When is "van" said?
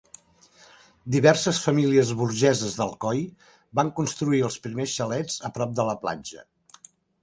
3.83-3.95